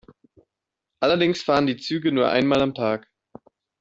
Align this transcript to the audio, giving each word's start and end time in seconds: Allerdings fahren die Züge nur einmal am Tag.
Allerdings 0.99 1.43
fahren 1.43 1.67
die 1.67 1.77
Züge 1.77 2.11
nur 2.11 2.27
einmal 2.27 2.63
am 2.63 2.73
Tag. 2.73 3.07